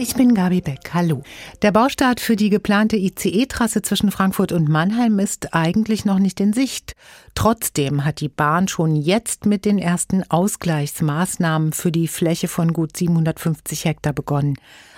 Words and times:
Ich 0.00 0.14
bin 0.14 0.32
Gabi 0.32 0.60
Beck. 0.60 0.94
Hallo. 0.94 1.24
Der 1.60 1.72
Baustart 1.72 2.20
für 2.20 2.36
die 2.36 2.50
geplante 2.50 2.94
ICE-Trasse 2.96 3.82
zwischen 3.82 4.12
Frankfurt 4.12 4.52
und 4.52 4.68
Mannheim 4.68 5.18
ist 5.18 5.54
eigentlich 5.54 6.04
noch 6.04 6.20
nicht 6.20 6.38
in 6.38 6.52
Sicht. 6.52 6.94
Trotzdem 7.34 8.04
hat 8.04 8.20
die 8.20 8.28
Bahn 8.28 8.68
schon 8.68 8.94
jetzt 8.94 9.44
mit 9.44 9.64
den 9.64 9.76
ersten 9.76 10.22
Ausgleichsmaßnahmen 10.30 11.72
für 11.72 11.90
die 11.90 12.06
Fläche 12.06 12.46
von 12.46 12.72
gut 12.72 12.96
750 12.96 13.86
Hektar 13.86 14.12
begonnen. 14.12 14.54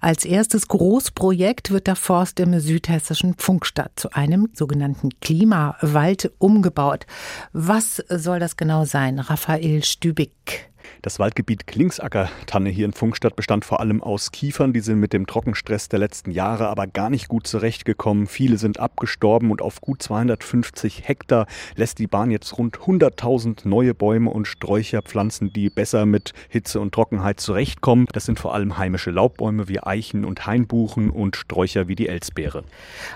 Als 0.00 0.24
erstes 0.24 0.68
Großprojekt 0.68 1.72
wird 1.72 1.88
der 1.88 1.96
Forst 1.96 2.38
im 2.38 2.60
südhessischen 2.60 3.34
Pfunkstadt 3.34 3.90
zu 3.96 4.12
einem 4.12 4.50
sogenannten 4.52 5.08
Klimawald 5.18 6.30
umgebaut. 6.38 7.04
Was 7.52 7.96
soll 8.08 8.38
das 8.38 8.56
genau 8.56 8.84
sein? 8.84 9.18
Raphael 9.18 9.82
Stübig. 9.82 10.70
Das 11.02 11.18
Waldgebiet 11.18 11.66
Klingsacker-Tanne 11.66 12.70
hier 12.70 12.86
in 12.86 12.92
Funkstadt 12.92 13.36
bestand 13.36 13.64
vor 13.64 13.80
allem 13.80 14.02
aus 14.02 14.32
Kiefern. 14.32 14.72
Die 14.72 14.80
sind 14.80 15.00
mit 15.00 15.12
dem 15.12 15.26
Trockenstress 15.26 15.88
der 15.88 15.98
letzten 15.98 16.30
Jahre 16.30 16.68
aber 16.68 16.86
gar 16.86 17.10
nicht 17.10 17.28
gut 17.28 17.46
zurechtgekommen. 17.46 18.26
Viele 18.26 18.58
sind 18.58 18.80
abgestorben 18.80 19.50
und 19.50 19.62
auf 19.62 19.80
gut 19.80 20.02
250 20.02 21.06
Hektar 21.06 21.46
lässt 21.76 21.98
die 21.98 22.06
Bahn 22.06 22.30
jetzt 22.30 22.56
rund 22.58 22.78
100.000 22.78 23.68
neue 23.68 23.94
Bäume 23.94 24.30
und 24.30 24.46
Sträucher 24.46 25.02
pflanzen, 25.02 25.52
die 25.52 25.70
besser 25.70 26.06
mit 26.06 26.32
Hitze 26.48 26.80
und 26.80 26.94
Trockenheit 26.94 27.40
zurechtkommen. 27.40 28.06
Das 28.12 28.24
sind 28.24 28.38
vor 28.38 28.54
allem 28.54 28.78
heimische 28.78 29.10
Laubbäume 29.10 29.68
wie 29.68 29.82
Eichen 29.82 30.24
und 30.24 30.46
Hainbuchen 30.46 31.10
und 31.10 31.36
Sträucher 31.36 31.88
wie 31.88 31.94
die 31.94 32.08
Elsbeere. 32.08 32.64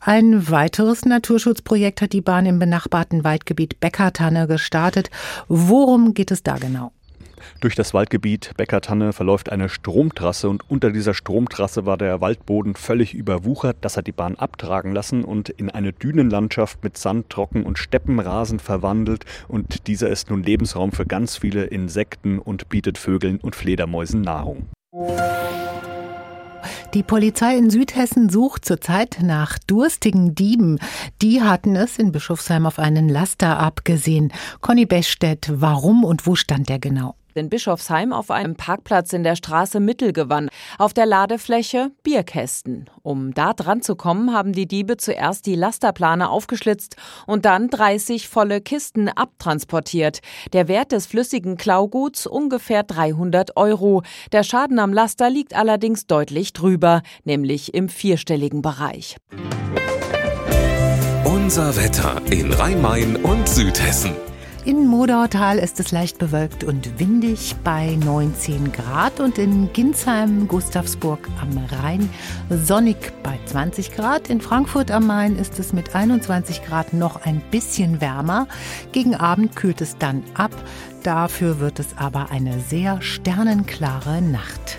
Ein 0.00 0.50
weiteres 0.50 1.04
Naturschutzprojekt 1.04 2.00
hat 2.02 2.12
die 2.12 2.20
Bahn 2.20 2.46
im 2.46 2.58
benachbarten 2.58 3.24
Waldgebiet 3.24 3.80
Beckertanne 3.80 4.46
gestartet. 4.46 5.10
Worum 5.48 6.14
geht 6.14 6.30
es 6.30 6.42
da 6.42 6.56
genau? 6.56 6.92
Durch 7.60 7.74
das 7.74 7.94
Waldgebiet 7.94 8.52
Beckertanne 8.56 9.12
verläuft 9.12 9.50
eine 9.50 9.68
Stromtrasse 9.68 10.48
und 10.48 10.68
unter 10.70 10.90
dieser 10.90 11.14
Stromtrasse 11.14 11.86
war 11.86 11.96
der 11.96 12.20
Waldboden 12.20 12.74
völlig 12.74 13.14
überwuchert. 13.14 13.76
Das 13.80 13.96
hat 13.96 14.06
die 14.06 14.12
Bahn 14.12 14.36
abtragen 14.36 14.92
lassen 14.92 15.24
und 15.24 15.48
in 15.48 15.70
eine 15.70 15.92
Dünenlandschaft 15.92 16.82
mit 16.84 16.98
Sand, 16.98 17.30
Trocken 17.30 17.64
und 17.64 17.78
Steppenrasen 17.78 18.58
verwandelt. 18.58 19.24
Und 19.48 19.86
dieser 19.86 20.08
ist 20.08 20.30
nun 20.30 20.42
Lebensraum 20.42 20.92
für 20.92 21.06
ganz 21.06 21.36
viele 21.36 21.64
Insekten 21.64 22.38
und 22.38 22.68
bietet 22.68 22.98
Vögeln 22.98 23.38
und 23.38 23.56
Fledermäusen 23.56 24.20
Nahrung. 24.20 24.68
Die 26.94 27.02
Polizei 27.02 27.56
in 27.56 27.70
Südhessen 27.70 28.28
sucht 28.28 28.64
zurzeit 28.64 29.18
nach 29.20 29.58
durstigen 29.58 30.36
Dieben. 30.36 30.78
Die 31.20 31.42
hatten 31.42 31.74
es 31.74 31.98
in 31.98 32.12
Bischofsheim 32.12 32.66
auf 32.66 32.78
einen 32.78 33.08
Laster 33.08 33.58
abgesehen. 33.58 34.32
Conny 34.60 34.86
Bechstedt, 34.86 35.50
warum 35.52 36.04
und 36.04 36.24
wo 36.28 36.36
stand 36.36 36.68
der 36.68 36.78
genau? 36.78 37.16
In 37.36 37.48
Bischofsheim 37.48 38.12
auf 38.12 38.30
einem 38.30 38.56
Parkplatz 38.56 39.12
in 39.12 39.24
der 39.24 39.36
Straße 39.36 39.80
Mittelgewann. 39.80 40.48
Auf 40.78 40.94
der 40.94 41.06
Ladefläche 41.06 41.90
Bierkästen. 42.02 42.90
Um 43.02 43.34
da 43.34 43.52
dran 43.52 43.82
zu 43.82 43.96
kommen, 43.96 44.32
haben 44.32 44.52
die 44.52 44.66
Diebe 44.66 44.96
zuerst 44.96 45.46
die 45.46 45.54
Lasterplane 45.54 46.28
aufgeschlitzt 46.28 46.96
und 47.26 47.44
dann 47.44 47.68
30 47.68 48.28
volle 48.28 48.60
Kisten 48.60 49.08
abtransportiert. 49.08 50.20
Der 50.52 50.68
Wert 50.68 50.92
des 50.92 51.06
flüssigen 51.06 51.56
Klauguts 51.56 52.26
ungefähr 52.26 52.82
300 52.82 53.56
Euro. 53.56 54.02
Der 54.32 54.42
Schaden 54.42 54.78
am 54.78 54.92
Laster 54.92 55.30
liegt 55.30 55.54
allerdings 55.54 56.06
deutlich 56.06 56.52
drüber, 56.52 57.02
nämlich 57.24 57.74
im 57.74 57.88
vierstelligen 57.88 58.62
Bereich. 58.62 59.16
Unser 61.24 61.76
Wetter 61.76 62.22
in 62.30 62.52
Rhein-Main 62.52 63.16
und 63.16 63.48
Südhessen. 63.48 64.12
In 64.66 64.86
Modautal 64.86 65.58
ist 65.58 65.78
es 65.78 65.92
leicht 65.92 66.16
bewölkt 66.16 66.64
und 66.64 66.98
windig 66.98 67.54
bei 67.64 67.98
19 68.02 68.72
Grad 68.72 69.20
und 69.20 69.36
in 69.36 69.70
Ginsheim, 69.74 70.48
Gustavsburg 70.48 71.28
am 71.38 71.58
Rhein 71.66 72.08
sonnig 72.48 72.96
bei 73.22 73.38
20 73.44 73.94
Grad. 73.94 74.30
In 74.30 74.40
Frankfurt 74.40 74.90
am 74.90 75.06
Main 75.06 75.36
ist 75.36 75.58
es 75.58 75.74
mit 75.74 75.94
21 75.94 76.64
Grad 76.64 76.94
noch 76.94 77.26
ein 77.26 77.42
bisschen 77.50 78.00
wärmer. 78.00 78.48
Gegen 78.92 79.14
Abend 79.14 79.54
kühlt 79.54 79.82
es 79.82 79.98
dann 79.98 80.22
ab. 80.32 80.52
Dafür 81.02 81.60
wird 81.60 81.78
es 81.78 81.98
aber 81.98 82.30
eine 82.30 82.58
sehr 82.60 83.02
sternenklare 83.02 84.22
Nacht. 84.22 84.78